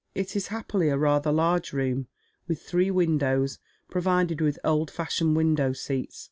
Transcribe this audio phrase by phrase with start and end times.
[0.15, 2.07] It is happily a rather large room,
[2.47, 2.57] \w\\.h.
[2.57, 6.19] three windows, provided with old fashioned window seats.